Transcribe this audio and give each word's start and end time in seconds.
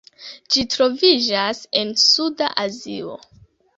Ĝi 0.53 0.61
troviĝas 0.75 1.61
en 1.83 1.93
suda 2.05 2.49
Azio. 2.67 3.19